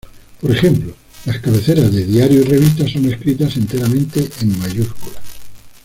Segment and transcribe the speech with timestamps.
[0.41, 0.95] Por ejemplo,
[1.25, 5.21] las cabeceras de diarios y revistas son escritas enteramente en mayúsculas.